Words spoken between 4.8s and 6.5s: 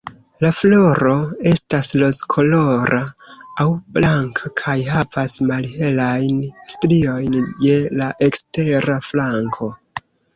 havas malhelajn